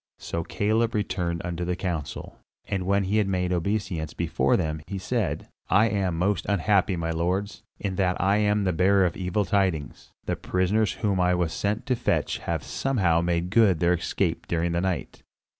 [0.17, 4.97] So Caleb returned unto the council; and when he had made obeisance before them, he
[4.97, 9.45] said, "I am most unhappy, my lords, in that I am the bearer of evil
[9.45, 14.47] tidings; the prisoners whom I was sent to fetch have somehow made good their escape
[14.47, 15.21] during the night."